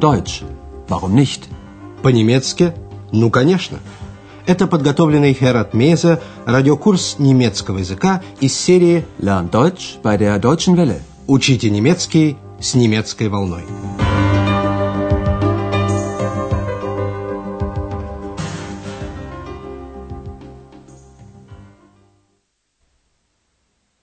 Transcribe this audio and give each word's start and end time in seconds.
Deutsch. 0.00 0.42
Warum 0.88 1.14
nicht? 1.14 1.42
По-немецки? 2.02 2.72
Ну, 3.12 3.30
конечно. 3.30 3.78
Это 4.46 4.66
подготовленный 4.66 5.34
Херат 5.34 5.74
Мейзе 5.74 6.20
радиокурс 6.46 7.16
немецкого 7.18 7.78
языка 7.78 8.22
из 8.40 8.58
серии 8.58 9.04
Lern 9.18 9.50
Deutsch 9.50 10.00
bei 10.02 10.16
der 10.16 10.40
Deutschen 10.40 10.74
Welle. 10.74 11.00
«Учите 11.26 11.68
немецкий 11.70 12.38
с 12.58 12.74
немецкой 12.74 13.28
волной». 13.28 13.64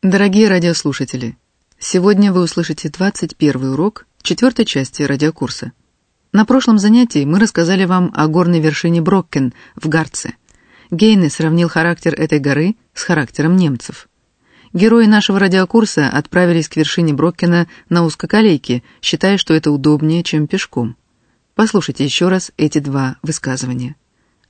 Дорогие 0.04 0.48
радиослушатели, 0.48 1.38
сегодня 1.80 2.32
вы 2.32 2.44
услышите 2.44 2.88
21 2.88 3.74
урок 3.74 4.06
четвертой 4.22 4.66
части 4.66 5.04
радиокурса. 5.04 5.74
На 6.34 6.46
прошлом 6.46 6.78
занятии 6.78 7.26
мы 7.26 7.40
рассказали 7.40 7.86
вам 7.86 8.12
о 8.14 8.28
горной 8.28 8.60
вершине 8.60 9.02
Броккен 9.02 9.54
в 9.76 9.88
Гарце. 9.88 10.34
Гейне 10.92 11.30
сравнил 11.30 11.70
характер 11.70 12.14
этой 12.14 12.40
горы 12.40 12.76
с 12.94 13.04
характером 13.04 13.56
немцев. 13.56 14.10
Герои 14.74 15.06
нашего 15.06 15.40
радиокурса 15.40 16.10
отправились 16.10 16.68
к 16.68 16.76
вершине 16.76 17.14
Броккена 17.14 17.68
на 17.90 18.04
узкоколейке, 18.04 18.84
считая, 19.02 19.38
что 19.38 19.54
это 19.54 19.72
удобнее, 19.72 20.24
чем 20.24 20.48
пешком. 20.48 20.98
Послушайте 21.56 22.04
еще 22.04 22.28
раз 22.28 22.52
эти 22.58 22.80
два 22.80 23.16
высказывания. 23.24 23.96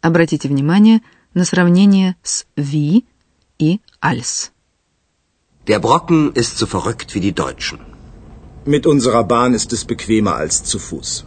Обратите 0.02 0.48
внимание 0.48 1.02
на 1.34 1.45
сравнение 1.45 2.16
с 2.23 2.45
«wie» 2.58 3.05
и 3.59 3.80
«als». 4.02 4.52
Der 5.67 5.80
Brocken 5.80 6.31
ist 6.34 6.58
so 6.58 6.66
verrückt 6.66 7.14
wie 7.14 7.20
die 7.20 7.34
Deutschen. 7.34 7.80
Mit 8.66 8.86
unserer 8.86 9.23
Bahn 9.23 9.53
ist 9.53 9.72
es 9.73 9.86
bequemer 9.86 10.36
als 10.36 10.64
zu 10.64 10.80
Fuß. 10.80 11.27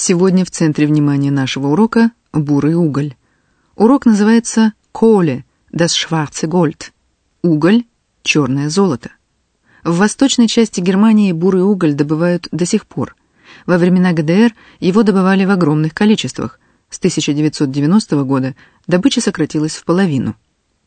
Сегодня 0.00 0.44
в 0.44 0.50
центре 0.52 0.86
внимания 0.86 1.32
нашего 1.32 1.66
урока 1.66 2.12
бурый 2.32 2.74
уголь. 2.74 3.16
Урок 3.74 4.06
называется 4.06 4.72
«Коле» 4.92 5.44
das 5.72 5.88
schwarze 5.88 6.48
Gold. 6.48 6.92
Уголь– 7.42 7.82
черное 8.22 8.68
золото. 8.68 9.10
В 9.82 9.96
восточной 9.96 10.46
части 10.46 10.80
Германии 10.80 11.32
бурый 11.32 11.62
уголь 11.62 11.94
добывают 11.94 12.46
до 12.52 12.64
сих 12.64 12.86
пор. 12.86 13.16
Во 13.66 13.76
времена 13.76 14.12
ГДР 14.12 14.54
его 14.78 15.02
добывали 15.02 15.44
в 15.44 15.50
огромных 15.50 15.94
количествах. 15.94 16.60
С 16.90 16.98
1990 16.98 18.22
года 18.22 18.54
добыча 18.86 19.20
сократилась 19.20 19.74
в 19.74 19.84
половину. 19.84 20.36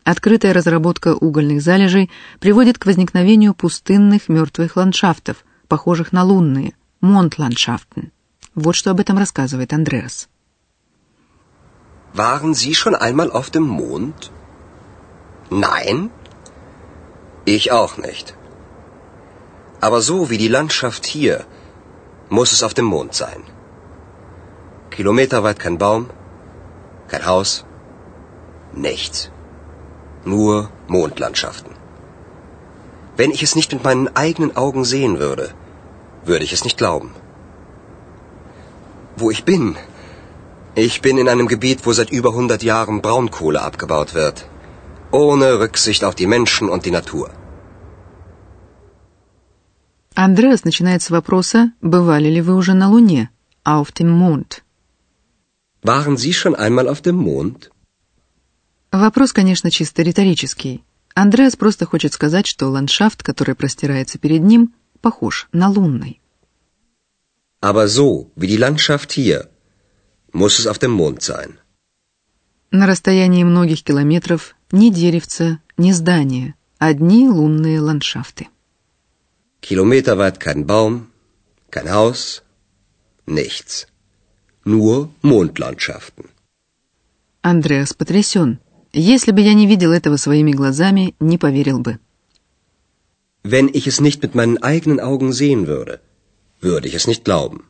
Открытая 0.06 0.54
разработка 0.54 1.16
угольных 1.16 1.62
залежей 1.62 2.10
приводит 2.40 2.78
к 2.78 2.86
возникновению 2.86 3.56
пустынных 3.56 4.30
мертвых 4.30 4.78
ландшафтов, 4.78 5.44
похожих 5.68 6.14
на 6.14 6.24
лунные, 6.24 6.76
монтландшафтен. 7.02 8.12
Вот 8.55 8.75
что 8.75 8.91
об 8.91 9.01
этом 9.01 9.19
рассказывает 9.19 9.73
Андреас. 9.73 10.29
Waren 12.15 12.55
Sie 12.55 12.75
schon 12.75 12.95
einmal 12.95 13.31
auf 13.31 13.51
dem 13.51 13.67
Mond? 13.81 14.31
Nein? 15.51 16.11
Ich 17.45 17.71
auch 17.71 17.99
nicht. 17.99 18.35
Aber 19.81 20.01
so 20.01 20.31
wie 20.31 20.39
die 20.39 20.49
Landschaft 20.49 21.05
hier, 21.05 21.45
muss 22.29 22.53
es 22.53 22.63
auf 22.63 22.75
dem 22.75 22.87
Mond 22.87 23.13
sein. 23.15 23.43
Kilometerweit 24.91 25.59
kein 25.59 25.77
Baum, 25.79 26.09
kein 27.09 27.27
Haus, 27.27 27.65
nichts. 28.73 29.31
Nur 30.25 30.71
Mondlandschaften. 30.89 31.73
Wenn 33.17 33.31
ich 33.31 33.43
es 33.43 33.55
nicht 33.55 33.73
mit 33.73 33.85
meinen 33.85 34.09
eigenen 34.17 34.57
Augen 34.57 34.85
sehen 34.85 35.19
würde, 35.19 35.55
würde 36.25 36.45
ich 36.45 36.53
es 36.53 36.65
nicht 36.65 36.79
glauben. 36.79 37.15
Wo 39.22 39.30
ich 39.30 39.44
bin? 39.46 39.66
Ich 40.86 40.96
bin 41.06 41.16
in 41.24 41.28
einem 41.34 41.48
Gebiet, 41.54 41.80
wo 41.86 41.92
seit 41.94 42.10
über 42.10 42.30
100 42.30 42.64
Jahren 42.64 43.02
Braunkohle 43.06 43.62
abgebaut 43.62 44.16
wird. 44.16 44.38
Ohne 45.12 45.60
Rücksicht 45.60 46.04
auf 46.04 46.16
die 46.16 46.30
Menschen 46.36 46.70
und 46.70 46.86
die 46.86 46.96
Natur. 47.00 47.30
Андреас 50.16 50.64
начинает 50.64 51.02
с 51.04 51.12
вопроса, 51.12 51.72
бывали 51.82 52.30
ли 52.30 52.42
вы 52.42 52.56
уже 52.56 52.74
на 52.74 52.88
Луне, 52.90 53.30
auf 53.64 53.92
dem 53.92 54.10
Mond. 54.10 54.64
Waren 55.84 56.18
Sie 56.18 56.34
schon 56.34 56.56
einmal 56.56 56.88
auf 56.88 57.02
dem 57.02 57.18
Mond? 57.18 57.70
Вопрос, 58.92 59.34
конечно, 59.34 59.70
чисто 59.70 60.02
риторический. 60.02 60.84
Андреас 61.14 61.56
просто 61.56 61.86
хочет 61.86 62.14
сказать, 62.14 62.48
что 62.48 62.70
ландшафт, 62.70 63.22
который 63.22 63.56
простирается 63.56 64.18
перед 64.18 64.42
ним, 64.42 64.74
похож 65.02 65.48
на 65.52 65.70
лунный. 65.70 66.21
Aber 67.61 67.89
so 67.89 68.31
wie 68.37 68.47
die 68.47 68.57
Landschaft 68.67 69.13
hier, 69.13 69.49
muss 70.33 70.59
es 70.59 70.67
auf 70.67 70.79
dem 70.79 70.93
Mond 70.93 71.23
sein. 71.23 71.59
На 72.71 72.87
расстоянии 72.87 73.45
многих 73.45 73.83
километров 73.85 74.55
ни 74.73 74.91
деревца, 74.91 75.61
ни 75.79 75.93
здания, 75.93 76.55
одни 76.79 77.29
лунные 77.29 77.81
ландшафты. 77.81 78.49
Kilometerweit 79.61 80.39
kein 80.39 80.67
Baum, 80.67 81.09
kein 81.71 81.91
Haus, 81.91 82.43
nichts. 83.27 83.87
Nur 84.65 85.11
Mondlandschaften. 85.23 86.25
Андреас 87.43 87.95
потрясен. 87.95 88.59
Если 88.93 89.31
бы 89.31 89.41
я 89.41 89.55
не 89.55 89.67
видел 89.67 89.93
этого 89.93 90.17
своими 90.17 90.53
глазами, 90.53 91.15
не 91.21 91.39
поверил 91.39 91.79
бы. 91.81 91.99
Wenn 93.43 93.69
ich 93.69 93.87
es 93.87 94.01
nicht 94.01 94.23
mit 94.23 94.35
meinen 94.35 94.59
eigenen 94.59 94.99
Augen 95.01 95.33
sehen 95.33 95.67
würde, 95.67 96.01
würde 96.62 96.88
ich 96.88 96.96
es 96.96 97.08
nicht 97.08 97.24
glauben. 97.24 97.66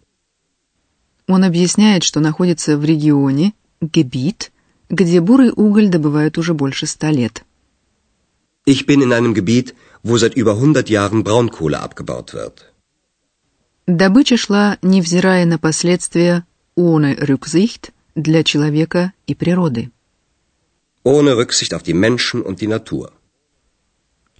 Он 1.28 1.44
объясняет, 1.44 2.04
что 2.04 2.20
находится 2.20 2.78
в 2.78 2.84
регионе, 2.84 3.54
Gebiet, 3.82 4.52
где 4.90 5.22
бурый 5.22 5.52
уголь 5.56 5.90
добывают 5.90 6.38
уже 6.38 6.54
больше 6.54 6.86
ста 6.86 7.10
лет. 7.12 7.44
Ich 8.66 8.86
bin 8.86 9.02
in 9.02 9.12
einem 9.12 9.34
Gebiet, 9.34 9.74
wo 10.04 10.18
seit 10.18 10.36
über 10.36 10.54
100 10.54 10.90
Jahren 10.90 11.24
Braunkohle 11.24 11.80
abgebaut 11.80 12.34
wird. 12.34 12.66
Добыча 13.88 14.38
шла, 14.38 14.78
невзирая 14.82 15.46
на 15.46 15.58
последствия, 15.58 16.46
ohne 16.76 17.18
Rücksicht 17.18 17.92
для 18.16 18.44
человека 18.44 19.14
и 19.26 19.34
природы. 19.34 19.92
Ohne 21.04 21.36
Rücksicht 21.36 21.74
auf 21.74 21.84
die 21.84 21.96
Menschen 21.96 22.42
und 22.44 22.62
die 22.62 22.68
Natur. 22.68 23.12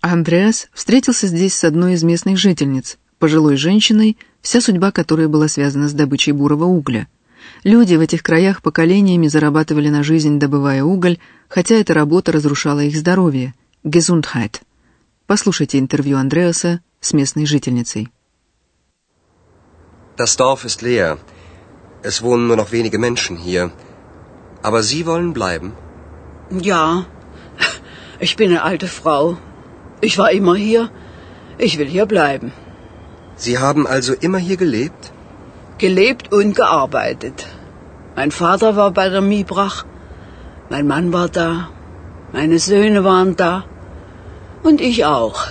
Андреас 0.02 0.68
встретился 0.74 1.28
здесь 1.28 1.56
с 1.56 1.64
одной 1.64 1.94
из 1.94 2.04
местных 2.04 2.38
жительниц, 2.38 2.98
пожилой 3.20 3.56
женщиной, 3.56 4.18
вся 4.42 4.62
судьба 4.62 4.92
которой 4.92 5.28
была 5.28 5.48
связана 5.48 5.88
с 5.88 5.94
добычей 5.94 6.34
бурого 6.34 6.66
угля. 6.66 7.08
Люди 7.64 7.96
в 7.96 8.02
этих 8.02 8.24
краях 8.24 8.62
поколениями 8.62 9.28
зарабатывали 9.28 9.90
на 9.90 10.04
жизнь, 10.04 10.40
добывая 10.40 10.84
уголь, 10.84 11.18
хотя 11.48 11.76
эта 11.76 11.94
работа 11.94 12.32
разрушала 12.32 12.80
их 12.80 12.96
здоровье. 12.96 13.54
Gesundheit. 13.84 14.62
Послушайте 15.28 15.80
интервью 15.80 16.18
Андреаса 16.18 16.82
с 17.00 17.14
местной 17.14 17.46
жительницей. 17.46 18.10
Das 20.18 20.36
Dorf 20.38 20.66
ist 20.66 20.82
leer. 20.82 21.18
Es 22.04 22.22
wohnen 22.22 22.48
nur 22.48 22.58
noch 22.58 22.72
wenige 22.72 23.00
Menschen 23.00 23.38
hier. 23.38 23.72
Aber 24.62 24.84
Sie 24.84 25.06
wollen 25.06 25.34
bleiben? 25.34 25.74
Ja, 26.52 27.06
ich 28.20 28.36
bin 28.36 28.50
eine 28.50 28.62
alte 28.62 28.88
Frau. 28.88 29.38
Ich 30.02 30.18
war 30.18 30.32
immer 30.32 30.56
hier. 30.56 30.90
Ich 31.58 31.78
will 31.80 31.88
hier 31.88 32.06
bleiben. 32.06 32.52
Sie 33.44 33.58
haben 33.58 33.88
also 33.88 34.14
immer 34.26 34.38
hier 34.48 34.58
gelebt? 34.58 35.12
Gelebt 35.84 36.32
und 36.32 36.56
gearbeitet. 36.56 37.48
Mein 38.16 38.32
Vater 38.40 38.76
war 38.76 38.92
bei 38.92 39.10
der 39.10 39.22
Miebrach. 39.22 39.84
Mein 40.70 40.86
Mann 40.92 41.12
war 41.12 41.28
da. 41.28 41.70
Meine 42.34 42.60
Söhne 42.60 43.04
waren 43.04 43.36
da. 43.36 43.64
Und 44.62 44.80
ich 44.90 45.06
auch. 45.06 45.48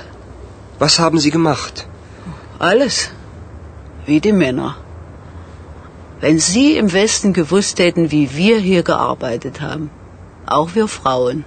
Was 0.78 1.00
haben 1.00 1.18
Sie 1.18 1.32
gemacht? 1.32 1.88
Alles. 2.60 3.10
Wie 4.06 4.20
die 4.20 4.36
Männer. 4.44 4.76
Wenn 6.20 6.38
Sie 6.38 6.68
im 6.76 6.92
Westen 6.92 7.32
gewusst 7.32 7.80
hätten, 7.80 8.12
wie 8.12 8.26
wir 8.36 8.58
hier 8.70 8.84
gearbeitet 8.84 9.60
haben. 9.60 9.90
Auch 10.46 10.76
wir 10.76 10.86
Frauen. 10.86 11.44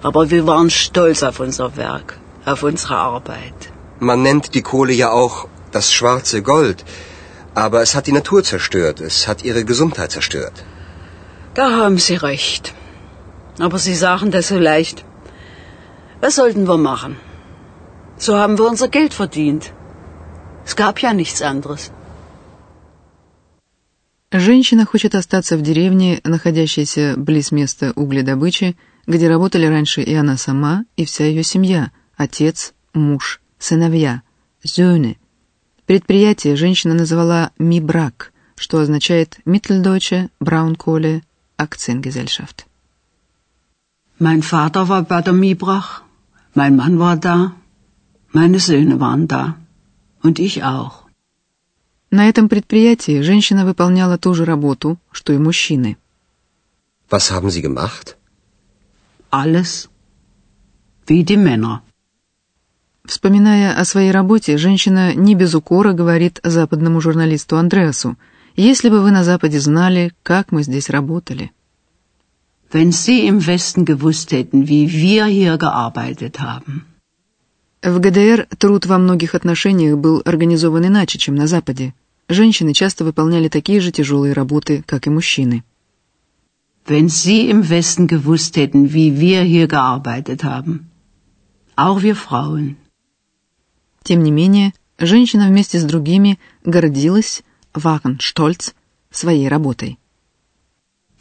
Aber 0.00 0.30
wir 0.30 0.46
waren 0.46 0.70
stolz 0.70 1.24
auf 1.24 1.40
unser 1.40 1.76
Werk, 1.76 2.18
auf 2.44 2.62
unsere 2.62 2.96
Arbeit. 2.96 3.72
Man 3.99 4.21
nennt 4.23 4.53
die 4.55 4.63
Kohle 4.71 4.93
ja 4.93 5.09
auch 5.11 5.47
das 5.71 5.93
schwarze 5.93 6.41
Gold. 6.41 6.83
Aber 7.53 7.81
es 7.81 7.95
hat 7.95 8.07
die 8.07 8.17
Natur 8.19 8.43
zerstört. 8.43 8.99
Es 8.99 9.27
hat 9.27 9.43
ihre 9.43 9.63
Gesundheit 9.65 10.11
zerstört. 10.11 10.63
Da 11.53 11.71
haben 11.71 11.97
Sie 11.97 12.15
recht. 12.15 12.73
Aber 13.59 13.77
Sie 13.77 13.95
sagen 13.95 14.31
das 14.31 14.47
so 14.47 14.57
leicht. 14.57 15.05
Was 16.21 16.35
sollten 16.35 16.67
wir 16.67 16.77
machen? 16.77 17.15
So 18.17 18.37
haben 18.37 18.57
wir 18.57 18.67
unser 18.73 18.87
Geld 18.87 19.13
verdient. 19.13 19.73
Es 20.65 20.75
gab 20.75 20.99
ja 20.99 21.13
nichts 21.13 21.41
anderes. 21.41 21.91
Женщина 24.33 24.85
хочет 24.85 25.13
остаться 25.13 25.57
в 25.57 25.61
деревне, 25.61 26.21
находящейся 26.23 27.15
близ 27.17 27.51
места 27.51 27.91
угледобычи, 27.97 28.77
где 29.05 29.27
работали 29.27 29.65
раньше 29.65 30.01
и 30.01 30.13
она 30.13 30.37
сама, 30.37 30.85
и 30.95 31.03
вся 31.03 31.25
ее 31.25 31.43
семья, 31.43 31.91
отец, 32.15 32.73
муж, 32.93 33.41
сыновья, 33.58 34.22
зёны. 34.62 35.18
Предприятие 35.86 36.56
женщина 36.56 36.94
назвала 36.94 37.52
«Мибрак», 37.58 38.32
что 38.56 38.78
означает 38.78 39.38
«Mitteldeutsche 39.44 40.30
Braunkohle 40.40 41.22
Aktiengesellschaft». 41.56 42.66
Mein 44.18 44.42
Vater 44.42 44.88
war 44.88 45.02
bei 45.02 45.20
der 45.22 45.34
Mibrach, 45.34 46.02
mein 46.54 46.74
Mann 46.76 46.98
war 46.98 47.16
da, 47.16 47.52
meine 48.32 48.58
Söhne 48.58 48.98
waren 48.98 49.28
da 49.28 49.56
und 50.22 50.38
ich 50.38 50.64
auch. 50.64 51.06
На 52.10 52.28
этом 52.28 52.48
предприятии 52.48 53.20
женщина 53.20 53.66
выполняла 53.66 54.16
ту 54.16 54.32
же 54.32 54.44
работу, 54.44 54.98
что 55.12 55.32
и 55.32 55.38
мужчины. 55.38 55.96
Was 57.10 57.30
haben 57.30 57.50
Sie 57.50 57.62
gemacht? 57.62 58.16
Alles 59.30 59.88
wie 61.06 61.22
die 61.22 61.36
Männer. 61.36 61.82
Вспоминая 63.06 63.78
о 63.78 63.84
своей 63.84 64.10
работе, 64.10 64.56
женщина 64.56 65.14
не 65.14 65.34
без 65.36 65.54
укора 65.54 65.92
говорит 65.92 66.40
западному 66.42 67.00
журналисту 67.00 67.56
Андреасу, 67.56 68.16
«Если 68.56 68.88
бы 68.88 69.00
вы 69.00 69.10
на 69.12 69.22
Западе 69.22 69.60
знали, 69.60 70.12
как 70.22 70.50
мы 70.50 70.62
здесь 70.64 70.90
работали». 70.90 71.52
Wenn 72.72 72.90
Sie 72.90 73.28
im 73.28 73.46
Westen 73.46 73.84
gewusst 73.84 74.32
hätten, 74.32 74.66
wie 74.66 74.90
wir 74.90 75.26
hier 75.26 75.56
gearbeitet 75.56 76.40
haben. 76.40 76.84
В 77.82 78.00
ГДР 78.00 78.48
труд 78.58 78.86
во 78.86 78.98
многих 78.98 79.36
отношениях 79.36 79.96
был 79.98 80.20
организован 80.24 80.86
иначе, 80.88 81.18
чем 81.18 81.36
на 81.36 81.46
Западе. 81.46 81.94
Женщины 82.28 82.74
часто 82.74 83.04
выполняли 83.04 83.48
такие 83.48 83.80
же 83.80 83.92
тяжелые 83.92 84.32
работы, 84.32 84.82
как 84.84 85.06
и 85.06 85.10
мужчины. 85.10 85.62
Wenn 86.88 87.08
Sie 87.08 87.48
im 87.48 87.68
Westen 87.68 88.08
gewusst 88.08 88.56
hätten, 88.56 88.92
wie 88.92 89.20
wir 89.20 89.42
hier 89.42 89.68
gearbeitet 89.68 90.42
haben. 90.42 90.90
Auch 91.76 92.02
wir 92.02 92.16
Frauen. 92.16 92.76
Тем 94.06 94.22
не 94.22 94.30
менее, 94.30 94.72
женщина 94.98 95.48
вместе 95.48 95.80
с 95.80 95.84
другими 95.84 96.38
гордилась, 96.64 97.42
waren 97.74 98.18
stolz, 98.20 98.72
своей 99.10 99.48
работой. 99.48 99.98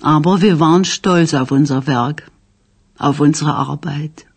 Aber 0.02 0.40
wir 0.40 0.60
waren 0.60 0.84
stolz 0.86 1.34
auf 1.34 1.50
unser 1.52 1.88
Werk, 1.88 2.30
auf 3.00 3.20
unsere 3.20 3.54
Arbeit. 3.58 4.28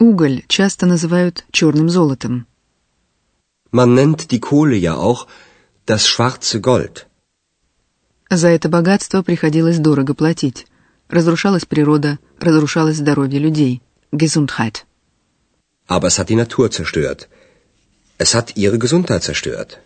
Уголь 0.00 0.42
часто 0.48 0.86
называют 0.86 1.44
черным 1.52 1.88
золотом. 1.88 2.46
Man 3.70 3.94
nennt 3.94 4.32
die 4.32 4.40
Kohle 4.40 4.74
ja 4.74 4.96
auch 4.96 5.28
das 5.86 6.08
schwarze 6.08 6.60
Gold. 6.60 7.06
За 8.28 8.48
это 8.48 8.68
богатство 8.68 9.22
приходилось 9.22 9.78
дорого 9.78 10.14
платить. 10.14 10.66
Разрушалась 11.08 11.64
природа, 11.64 12.18
разрушалось 12.40 12.96
здоровье 12.96 13.38
людей. 13.38 13.82
Gesundheit. 14.10 14.84
Aber 15.86 16.08
es 16.08 16.18
hat 16.18 16.30
die 16.30 16.36
Natur 16.36 16.70
zerstört. 16.70 17.28
Es 18.18 18.34
hat 18.34 18.56
ihre 18.56 18.78
Gesundheit 18.78 19.22
zerstört. 19.22 19.80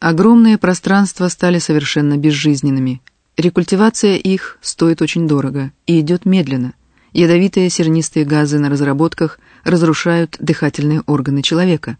Огромные 0.00 0.58
пространства 0.58 1.28
стали 1.28 1.58
совершенно 1.58 2.16
безжизненными. 2.16 3.00
Рекультивация 3.36 4.16
их 4.16 4.58
стоит 4.60 5.02
очень 5.02 5.26
дорого 5.28 5.72
и 5.86 6.00
идет 6.00 6.24
медленно. 6.24 6.74
Ядовитые 7.12 7.70
сернистые 7.70 8.24
газы 8.24 8.58
на 8.58 8.70
разработках 8.70 9.38
разрушают 9.64 10.36
дыхательные 10.38 11.02
органы 11.06 11.42
человека. 11.42 11.96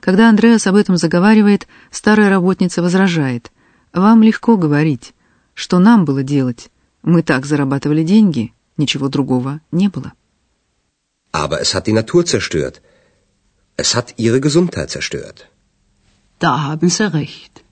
Когда 0.00 0.28
Андреас 0.28 0.66
об 0.66 0.76
этом 0.76 0.96
заговаривает, 0.96 1.66
старая 1.90 2.30
работница 2.30 2.82
возражает. 2.82 3.50
«Вам 3.92 4.22
легко 4.22 4.56
говорить. 4.56 5.14
Что 5.54 5.78
нам 5.78 6.04
было 6.04 6.22
делать? 6.22 6.70
Мы 7.02 7.22
так 7.22 7.44
зарабатывали 7.44 8.02
деньги, 8.02 8.54
ничего 8.76 9.08
другого 9.08 9.60
не 9.70 9.88
было». 9.88 10.12
Aber 11.32 11.60
es 11.60 11.74
hat 11.74 11.86
die 11.86 11.98
Natur 12.00 12.24
zerstört. 12.26 12.82
Es 13.76 13.94
hat 13.94 14.14
ihre 14.18 14.40
Gesundheit 14.40 14.90
zerstört. 14.90 15.48
Da 16.38 16.62
haben 16.62 16.90
Sie 16.90 17.12
recht. 17.12 17.64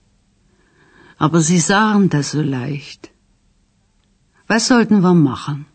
Aber 1.17 1.41
Sie 1.41 1.59
sagen 1.59 2.09
das 2.09 2.31
so 2.31 2.41
leicht. 2.41 3.11
Was 4.47 4.67
sollten 4.67 5.01
wir 5.01 5.13
machen? 5.13 5.65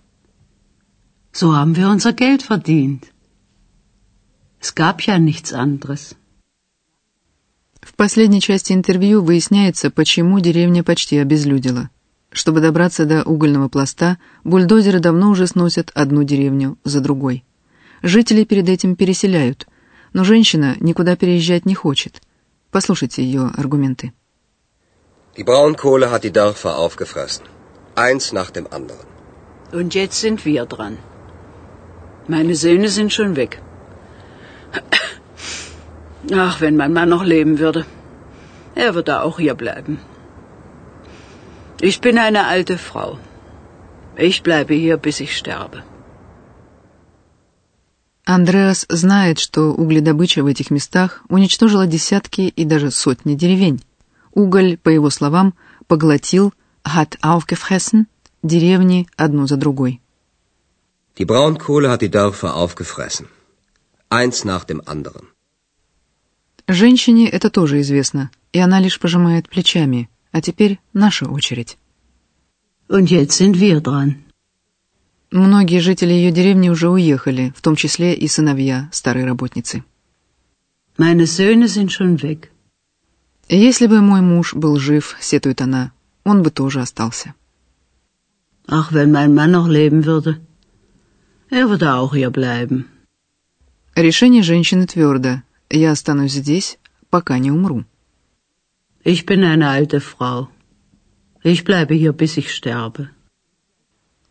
So 1.33 1.55
haben 1.55 1.77
wir 1.77 1.89
unser 1.89 2.13
Geld 2.13 2.43
verdient. 2.43 3.03
Es 4.61 4.75
gab 4.75 5.03
ja 5.03 5.19
nichts 5.19 5.53
anderes. 5.53 6.17
В 7.83 7.95
последней 7.95 8.41
части 8.41 8.73
интервью 8.73 9.23
выясняется, 9.23 9.91
почему 9.91 10.41
деревня 10.41 10.83
почти 10.83 11.19
обезлюдила. 11.19 11.89
Чтобы 12.31 12.61
добраться 12.61 13.07
до 13.07 13.23
угольного 13.23 13.69
пласта, 13.69 14.19
бульдозеры 14.43 14.99
давно 14.99 15.31
уже 15.31 15.47
сносят 15.47 15.93
одну 15.95 16.25
деревню 16.25 16.77
за 16.85 17.01
другой. 17.01 17.45
Жители 18.04 18.44
перед 18.44 18.68
этим 18.68 18.96
переселяют, 18.96 19.68
но 20.14 20.24
женщина 20.24 20.76
никуда 20.80 21.16
переезжать 21.16 21.66
не 21.66 21.76
хочет. 21.76 22.22
Послушайте 22.72 23.24
ее 23.24 23.52
аргументы. 23.56 24.14
Die 25.38 25.44
Braunkohle 25.44 26.12
hat 26.12 26.24
die 26.24 26.32
Dörfer 26.32 26.78
aufgefressen. 26.78 27.46
Eins 27.96 28.32
nach 28.34 28.52
dem 28.52 28.68
anderen. 28.72 29.08
Und 29.72 29.94
jetzt 29.94 30.20
sind 30.20 30.46
wir 30.46 30.66
dran. 30.66 30.98
Meine 32.28 32.56
Söhne 32.56 32.90
sind 32.90 33.12
schon 33.14 33.36
weg. 33.36 33.62
Ach, 36.32 36.62
wenn 36.62 36.76
mein 36.76 36.94
Mann 36.94 37.10
noch 37.10 37.24
leben 37.24 37.60
würde. 37.60 37.86
Er 38.76 38.96
würde 38.96 39.22
auch 39.22 39.40
hier 39.40 39.56
bleiben. 39.56 40.00
Ich 41.82 42.00
bin 42.00 42.18
eine 42.18 42.46
alte 42.46 42.78
Frau. 42.78 43.18
Ich 44.16 44.44
bleibe 44.44 44.74
hier, 44.74 44.98
bis 44.98 45.20
ich 45.20 45.36
sterbe. 45.36 45.84
Андреас 48.27 48.87
знает, 48.89 49.39
что 49.39 49.73
угледобыча 49.73 50.43
в 50.43 50.47
этих 50.47 50.71
местах 50.71 51.23
уничтожила 51.29 51.87
десятки 51.87 52.41
и 52.41 52.65
даже 52.65 52.91
сотни 52.91 53.35
деревень. 53.37 53.85
Уголь, 54.33 54.77
по 54.79 54.89
его 54.89 55.11
словам, 55.11 55.55
поглотил 55.87 56.53
hat 56.85 57.17
aufgefressen 57.23 58.07
деревни 58.43 59.07
одну 59.17 59.47
за 59.47 59.57
другой. 59.57 60.01
Die 61.17 61.25
Braunkohle 61.25 61.89
hat 61.89 62.03
die 62.03 62.11
Dörfer 62.11 62.57
aufgefressen. 62.57 63.29
Eins 64.11 64.45
nach 64.45 64.65
dem 64.65 64.83
anderen. 64.85 65.29
Женщине 66.67 67.29
это 67.29 67.49
тоже 67.49 67.81
известно, 67.81 68.31
и 68.53 68.59
она 68.59 68.81
лишь 68.81 68.99
пожимает 68.99 69.49
плечами. 69.49 70.11
А 70.33 70.43
теперь 70.43 70.81
наша 70.93 71.27
очередь. 71.27 71.79
Und 72.89 73.07
jetzt 73.09 73.39
sind 73.39 73.55
wir 73.61 73.81
dran. 73.81 74.26
Многие 75.31 75.81
жители 75.81 76.13
ее 76.13 76.31
деревни 76.31 76.69
уже 76.69 76.89
уехали, 76.89 77.53
в 77.57 77.61
том 77.61 77.75
числе 77.77 78.15
и 78.15 78.29
сыновья 78.29 78.89
старой 78.93 79.25
работницы. 79.25 79.85
Meine 80.97 81.27
Söhne 81.27 81.67
sind 81.69 81.91
schon 81.91 82.23
weg. 82.23 82.51
Если 83.49 83.87
бы 83.87 84.01
мой 84.01 84.23
муж 84.23 84.55
был 84.55 84.77
жив, 84.79 85.17
сетует 85.21 85.61
она, 85.61 85.93
он 86.25 86.43
бы 86.43 86.51
тоже 86.51 86.81
остался. 86.81 87.35
Ach, 88.69 88.93
wenn 88.93 89.13
mein 89.13 89.35
Mann 89.35 89.53
noch 89.53 89.69
leben 89.69 90.05
würde. 90.05 90.41
Er 91.51 91.69
würde 91.69 91.95
auch 91.95 92.15
hier 92.15 92.31
bleiben. 92.31 92.87
Решение 93.95 94.43
женщины 94.43 94.87
твердо. 94.87 95.43
Я 95.71 95.93
останусь 95.93 96.33
здесь, 96.33 96.79
пока 97.11 97.39
не 97.39 97.51
умру. 97.51 97.85
Ich 99.05 99.25
bin 99.25 99.45
eine 99.45 99.69
alte 99.69 100.01
Frau. 100.01 100.49
Ich 101.45 101.63
bleibe 101.65 101.95
hier, 101.95 102.13
bis 102.13 102.37
ich 102.37 102.53
sterbe. 102.53 103.11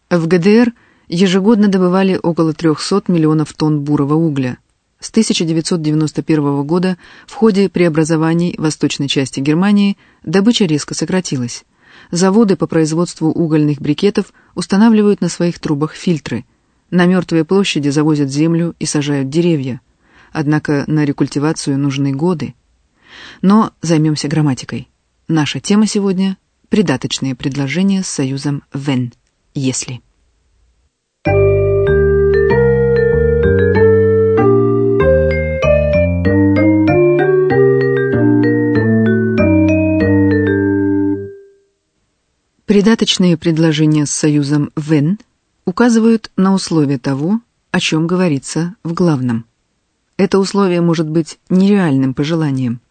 В 0.09 0.27
ГДР 0.27 0.73
ежегодно 1.07 1.67
добывали 1.67 2.19
около 2.21 2.53
300 2.53 3.03
миллионов 3.07 3.53
тонн 3.53 3.81
бурого 3.81 4.15
угля. 4.15 4.57
С 4.99 5.09
1991 5.09 6.63
года 6.63 6.97
в 7.27 7.33
ходе 7.33 7.69
преобразований 7.69 8.55
восточной 8.57 9.07
части 9.07 9.39
Германии 9.39 9.97
добыча 10.23 10.65
резко 10.65 10.93
сократилась. 10.93 11.63
Заводы 12.11 12.55
по 12.55 12.67
производству 12.67 13.29
угольных 13.29 13.79
брикетов 13.79 14.33
устанавливают 14.55 15.21
на 15.21 15.29
своих 15.29 15.59
трубах 15.59 15.93
фильтры. 15.93 16.45
На 16.91 17.05
мертвые 17.05 17.45
площади 17.45 17.89
завозят 17.89 18.29
землю 18.29 18.75
и 18.79 18.85
сажают 18.85 19.29
деревья. 19.29 19.81
Однако 20.31 20.83
на 20.87 21.05
рекультивацию 21.05 21.77
нужны 21.77 22.11
годы. 22.11 22.55
Но 23.41 23.71
займемся 23.81 24.27
грамматикой. 24.27 24.89
Наша 25.27 25.59
тема 25.59 25.87
сегодня– 25.87 26.37
придаточные 26.69 27.35
предложения 27.35 28.03
с 28.03 28.07
союзом 28.07 28.63
«wenn»– 28.73 29.13
«если». 29.53 30.01
Придаточные 42.65 43.37
предложения 43.37 44.07
с 44.07 44.11
союзом 44.11 44.71
«when» 44.75 45.19
указывают 45.65 46.31
на 46.35 46.51
условие 46.51 46.97
того, 46.97 47.39
о 47.69 47.79
чем 47.79 48.07
говорится 48.07 48.75
в 48.83 48.93
главном. 48.93 49.45
Это 50.17 50.39
условие 50.39 50.81
может 50.81 51.07
быть 51.07 51.37
нереальным 51.47 52.15
пожеланием. 52.15 52.81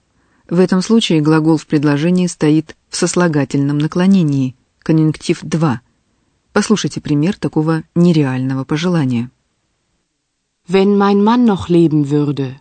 В 0.48 0.60
этом 0.60 0.80
случае 0.80 1.22
глагол 1.22 1.56
в 1.56 1.66
предложении 1.66 2.28
стоит 2.28 2.76
в 2.88 2.96
сослагательном 2.96 3.78
наклонении, 3.78 4.54
конъюнктив 4.78 5.40
2. 5.42 5.80
Послушайте 6.52 7.00
пример 7.00 7.36
такого 7.36 7.82
нереального 7.96 8.62
пожелания. 8.62 9.28
Wenn 10.68 10.96
mein 10.96 11.20
Mann 11.20 11.44
noch 11.46 11.68
leben 11.68 12.04
würde. 12.04 12.54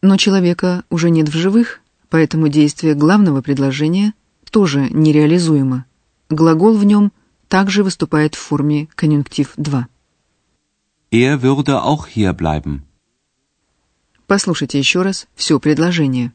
Но 0.00 0.16
человека 0.16 0.84
уже 0.90 1.10
нет 1.10 1.28
в 1.28 1.36
живых, 1.36 1.80
поэтому 2.08 2.46
действие 2.46 2.94
главного 2.94 3.42
предложения 3.42 4.14
тоже 4.50 4.88
нереализуемо. 4.90 5.84
Глагол 6.28 6.74
в 6.76 6.84
нем 6.84 7.12
также 7.48 7.82
выступает 7.82 8.34
в 8.34 8.38
форме 8.38 8.88
конъюнктив 8.94 9.52
2. 9.56 9.86
Er 11.12 11.42
würde 11.42 11.82
auch 11.82 12.06
hier 12.14 12.32
bleiben. 12.32 12.82
Послушайте 14.26 14.78
еще 14.78 15.02
раз 15.02 15.26
все 15.34 15.58
предложение. 15.58 16.32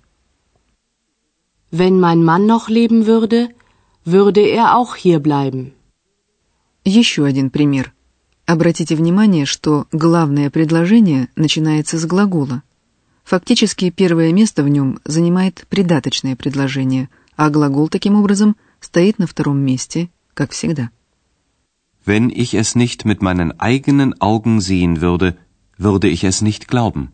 Wenn 1.71 1.99
mein 1.99 2.23
Mann 2.23 2.45
noch 2.45 2.67
leben 2.69 3.05
würde, 3.05 3.49
würde 4.05 4.41
er 4.41 4.75
auch 4.77 4.95
hier 4.95 5.19
bleiben. 5.19 5.71
Еще 6.83 7.25
один 7.25 7.49
пример. 7.49 7.93
Обратите 8.45 8.95
внимание, 8.95 9.45
что 9.45 9.87
главное 9.91 10.49
предложение 10.51 11.29
начинается 11.35 11.97
с 11.97 12.05
глагола. 12.05 12.61
Фактически 13.23 13.89
первое 13.89 14.31
место 14.33 14.61
в 14.61 14.69
нем 14.69 14.99
занимает 15.03 15.65
придаточное 15.67 16.35
предложение, 16.35 17.09
а 17.35 17.49
глагол 17.49 17.89
таким 17.89 18.15
образом 18.15 18.55
стоит 18.79 19.19
на 19.19 19.27
втором 19.27 19.59
месте, 19.59 20.09
как 20.33 20.51
всегда. 20.51 20.89
Wenn 22.05 22.29
ich 22.29 22.53
es 22.53 22.75
nicht 22.75 23.05
mit 23.05 23.21
meinen 23.21 23.51
eigenen 23.59 24.13
Augen 24.21 24.61
sehen 24.61 25.01
würde, 25.01 25.37
würde 25.77 26.07
ich 26.07 26.23
es 26.23 26.41
nicht 26.41 26.67
glauben. 26.67 27.11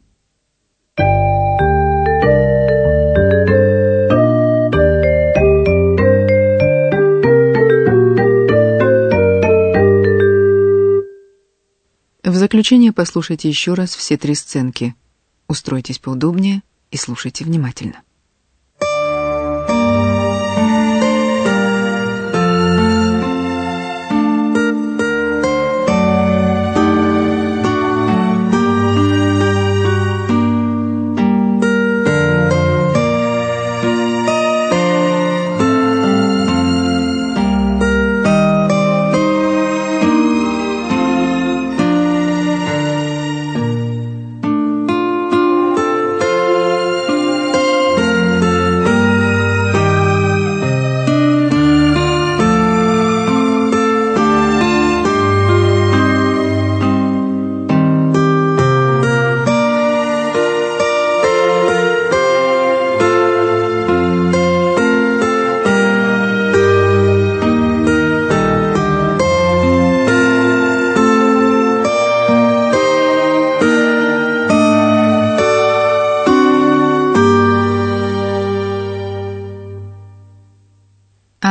В 12.23 12.35
заключение 12.35 12.91
послушайте 12.91 13.49
еще 13.49 13.73
раз 13.73 13.95
все 13.95 14.17
три 14.17 14.35
сценки. 14.35 14.95
Устройтесь 15.47 15.99
поудобнее 15.99 16.63
и 16.89 16.97
слушайте 16.97 17.43
внимательно. 17.43 18.03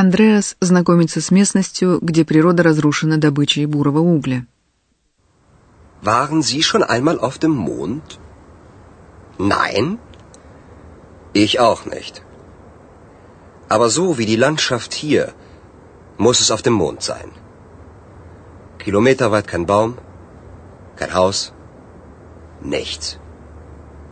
Андреас 0.01 0.57
знакомится 0.61 1.21
с 1.21 1.31
местностью, 1.31 1.99
где 2.01 2.25
природа 2.25 2.63
разрушена 2.63 3.19
добычей 3.19 3.67
бурого 3.67 3.99
угля. 3.99 4.47
Waren 6.03 6.41
Sie 6.41 6.63
schon 6.63 6.83
einmal 6.83 7.19
auf 7.19 7.37
dem 7.45 7.55
Mond? 7.69 8.19
Nein? 9.39 9.99
Ich 11.35 11.53
auch 11.61 11.83
nicht. 11.85 12.23
Aber 13.69 13.89
so 13.97 14.07
wie 14.19 14.25
die 14.33 14.43
Landschaft 14.47 14.95
hier, 14.95 15.35
muss 16.17 16.41
es 16.41 16.51
auf 16.51 16.63
dem 16.63 16.77
Mond 16.83 17.03
sein. 17.03 17.31
Kilometerweit 18.79 19.47
kein 19.53 19.67
Baum, 19.67 19.99
kein 20.97 21.13
Haus, 21.13 21.53
nichts. 22.63 23.19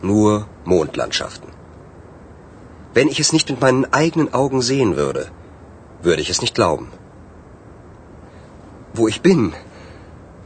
Nur 0.03 0.47
Mondlandschaften. 0.65 1.49
Wenn 2.93 3.07
ich 3.07 3.19
es 3.19 3.33
nicht 3.33 3.49
mit 3.49 3.59
meinen 3.65 3.85
eigenen 4.01 4.31
Augen 4.41 4.61
sehen 4.61 4.95
würde, 4.95 5.23
würde 6.02 6.22
ich 6.22 6.30
es 6.30 6.40
nicht 6.44 6.54
glauben. 6.54 6.86
Wo 8.94 9.08
ich 9.08 9.20
bin? 9.22 9.52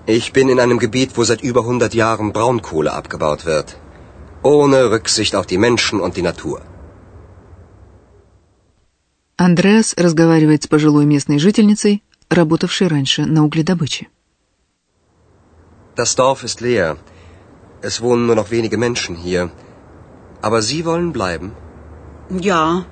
Ich 0.06 0.32
bin 0.32 0.48
in 0.48 0.60
einem 0.60 0.78
Gebiet, 0.78 1.10
wo 1.16 1.25
seit 1.25 1.42
über 1.42 1.60
100 1.60 1.94
Jahren 1.94 2.32
Braunkohle 2.32 2.92
abgebaut 2.92 3.44
wird. 3.44 3.76
Ohne 4.42 4.90
Rücksicht 4.90 5.34
auf 5.34 5.46
die 5.46 5.58
Menschen 5.58 6.00
und 6.00 6.16
die 6.16 6.22
Natur. 6.22 6.60
Андреас 9.37 9.94
разговаривает 9.96 10.62
с 10.64 10.66
пожилой 10.66 11.04
местной 11.04 11.38
жительницей, 11.38 12.02
работавшей 12.30 12.88
раньше 12.88 13.26
на 13.26 13.44
угледобыче. 13.44 14.06
Das 15.94 16.14
Dorf 16.16 16.42
ist 16.44 16.60
leer. 16.60 16.96
Es 17.82 18.00
wohnen 18.00 18.26
nur 18.26 18.37
noch 18.37 18.50
wenige 18.50 18.78
Menschen 18.78 19.14
hier. 19.16 19.50
Aber 20.40 20.62
Sie 20.62 20.84
wollen 20.84 21.12
bleiben? 21.12 21.52
Ja, 22.30 22.84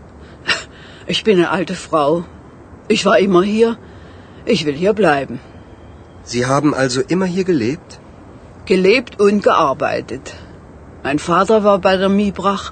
ich 1.06 1.22
bin 1.24 1.38
eine 1.38 1.50
alte 1.50 1.74
Frau. 1.74 2.24
Ich 2.93 3.05
war 3.05 3.17
immer 3.25 3.43
hier. 3.43 3.77
Ich 4.53 4.65
will 4.65 4.77
hier 4.83 4.93
bleiben. 5.01 5.39
Sie 6.31 6.45
haben 6.53 6.73
also 6.83 7.01
immer 7.13 7.27
hier 7.35 7.45
gelebt? 7.51 7.99
Gelebt 8.71 9.19
und 9.25 9.43
gearbeitet. 9.43 10.33
Mein 11.03 11.19
Vater 11.19 11.63
war 11.67 11.77
bei 11.79 11.95
der 12.01 12.09
Miebrach. 12.09 12.65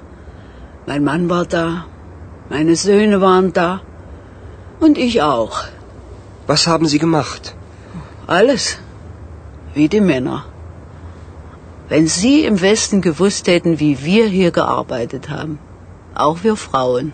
Mein 0.90 1.04
Mann 1.04 1.24
war 1.30 1.46
da. 1.46 1.86
Meine 2.50 2.76
Söhne 2.76 3.20
waren 3.20 3.52
da. 3.52 3.80
Und 4.80 4.98
ich 5.06 5.22
auch. 5.22 5.56
Was 6.46 6.66
haben 6.66 6.86
Sie 6.92 7.00
gemacht? 7.06 7.54
Alles. 8.26 8.78
Wie 9.74 9.88
die 9.88 10.04
Männer. 10.12 10.38
Wenn 11.88 12.06
Sie 12.20 12.36
im 12.50 12.60
Westen 12.60 13.00
gewusst 13.08 13.48
hätten, 13.54 13.80
wie 13.80 14.04
wir 14.04 14.26
hier 14.38 14.52
gearbeitet 14.60 15.30
haben. 15.30 15.58
Auch 16.14 16.38
wir 16.44 16.56
Frauen. 16.68 17.12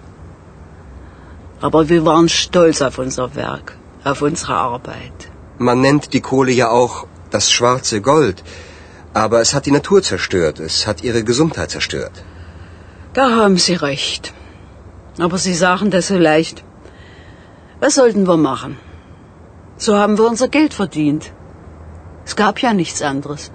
Aber 1.62 1.90
wir 1.90 2.06
waren 2.06 2.30
stolz 2.30 2.82
auf 2.82 2.98
unser 2.98 3.36
Werk, 3.36 3.78
auf 4.04 4.22
unsere 4.22 4.56
Arbeit. 4.56 5.30
Man 5.58 5.82
nennt 5.82 6.14
die 6.14 6.22
Kohle 6.22 6.52
ja 6.52 6.70
auch 6.70 7.06
das 7.30 7.52
schwarze 7.52 8.02
Gold. 8.02 8.44
Aber 9.14 9.42
es 9.42 9.54
hat 9.54 9.66
die 9.66 9.76
Natur 9.80 10.02
zerstört. 10.02 10.60
Es 10.60 10.88
hat 10.88 11.04
ihre 11.04 11.24
Gesundheit 11.24 11.72
zerstört. 11.72 12.24
Da 13.14 13.26
haben 13.40 13.58
Sie 13.58 13.76
recht. 13.76 14.34
Aber 15.20 15.38
Sie 15.38 15.54
sagen 15.54 15.92
das 15.92 16.08
so 16.08 16.18
leicht. 16.18 16.64
Was 17.80 17.96
sollten 17.96 18.28
wir 18.28 18.38
machen? 18.38 18.78
So 19.78 19.98
haben 19.98 20.18
wir 20.18 20.28
unser 20.34 20.48
Geld 20.48 20.74
verdient. 20.74 21.32
Es 22.26 22.36
gab 22.36 22.60
ja 22.60 22.74
nichts 22.74 23.02
anderes. 23.02 23.52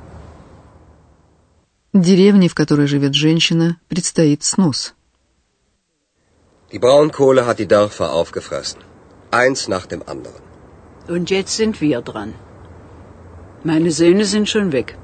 Деревне, 1.93 2.49
в 2.49 2.55
которой 2.55 2.87
живет 2.87 3.15
женщина, 3.15 3.79
предстоит 3.89 4.43
снос. 4.43 4.95
Die 6.73 6.79
Braunkohle 6.79 7.47
hat 7.47 7.59
die 7.59 7.69
Dörfer 7.69 8.13
aufgefressen. 8.13 8.81
Eins 9.31 9.69
nach 9.69 9.87
dem 9.87 10.03
anderen. 10.07 10.43
Und 11.09 11.31
jetzt 11.31 11.57
sind 11.57 11.81
wir 11.81 12.01
dran. 12.03 12.35
Meine 13.63 13.91
Söhne 13.91 14.25
sind 14.25 14.49
schon 14.49 14.73
weg. 14.73 14.97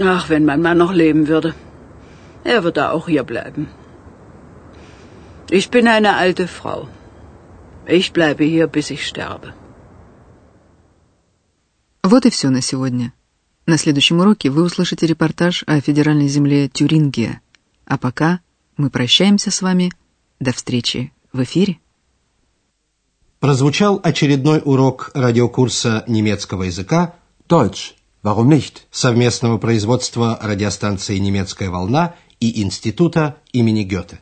Ach, 0.00 0.28
wenn 0.28 0.44
mein 0.44 0.62
Mann 0.62 0.78
noch 0.78 0.92
leben 0.92 1.28
würde. 1.28 1.54
Er 2.44 2.62
würde 2.64 2.90
auch 2.90 3.06
hier 3.08 3.24
bleiben. 3.24 3.68
Ich 5.50 5.70
bin 5.70 5.88
eine 5.88 6.16
alte 6.16 6.46
Frau. 6.46 6.88
Ich 7.86 8.12
bleibe 8.12 8.44
hier, 8.44 8.66
bis 8.66 8.90
ich 8.90 9.06
sterbe. 9.06 9.54
Вот 12.02 12.26
и 12.26 12.30
все 12.30 12.50
на 12.50 12.60
сегодня. 12.60 13.12
На 13.66 13.76
следующем 13.76 14.20
уроке 14.20 14.50
вы 14.50 14.62
услышите 14.62 15.06
репортаж 15.06 15.64
о 15.66 15.80
федеральной 15.80 16.28
земле 16.28 16.68
Тюрингия. 16.68 17.40
А 17.86 17.96
пока 17.98 18.40
мы 18.77 18.89
прощаемся 18.89 19.51
с 19.51 19.61
вами. 19.61 19.91
До 20.39 20.51
встречи 20.51 21.11
в 21.31 21.43
эфире. 21.43 21.79
Прозвучал 23.39 23.99
очередной 24.03 24.61
урок 24.63 25.11
радиокурса 25.13 26.03
немецкого 26.07 26.63
языка 26.63 27.15
Deutsch. 27.47 27.93
Warum 28.23 28.47
nicht? 28.47 28.83
совместного 28.89 29.57
производства 29.57 30.39
радиостанции 30.41 31.17
«Немецкая 31.17 31.69
волна» 31.69 32.15
и 32.39 32.61
Института 32.61 33.37
имени 33.51 33.83
Гёте. 33.83 34.19